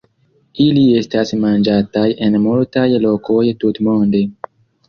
Ili 0.63 0.85
estas 1.01 1.33
manĝataj 1.43 2.05
en 2.29 2.39
multaj 2.47 2.89
lokoj 3.07 3.41
tutmonde. 3.65 4.25